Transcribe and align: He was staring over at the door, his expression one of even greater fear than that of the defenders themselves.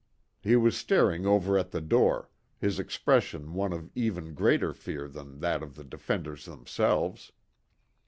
He 0.41 0.55
was 0.55 0.75
staring 0.75 1.27
over 1.27 1.59
at 1.59 1.69
the 1.69 1.79
door, 1.79 2.31
his 2.57 2.79
expression 2.79 3.53
one 3.53 3.71
of 3.71 3.91
even 3.93 4.33
greater 4.33 4.73
fear 4.73 5.07
than 5.07 5.41
that 5.41 5.61
of 5.61 5.75
the 5.75 5.83
defenders 5.83 6.45
themselves. 6.45 7.31